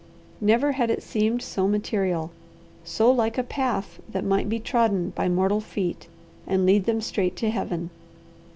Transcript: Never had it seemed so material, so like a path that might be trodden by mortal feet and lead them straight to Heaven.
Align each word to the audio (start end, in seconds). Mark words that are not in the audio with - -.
Never 0.41 0.71
had 0.71 0.89
it 0.89 1.03
seemed 1.03 1.43
so 1.43 1.67
material, 1.67 2.31
so 2.83 3.11
like 3.11 3.37
a 3.37 3.43
path 3.43 3.99
that 4.09 4.25
might 4.25 4.49
be 4.49 4.57
trodden 4.59 5.11
by 5.11 5.29
mortal 5.29 5.61
feet 5.61 6.07
and 6.47 6.65
lead 6.65 6.85
them 6.85 7.01
straight 7.01 7.35
to 7.35 7.51
Heaven. 7.51 7.91